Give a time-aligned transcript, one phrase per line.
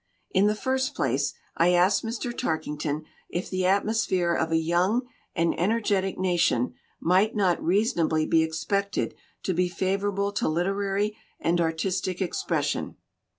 [0.31, 2.35] In the first place, I asked Mr.
[2.35, 5.03] Tarkington if the atmosphere of a young
[5.35, 12.19] and energetic nation might not reasonably be expected to be favorable to literary and artistic
[12.19, 12.95] expression.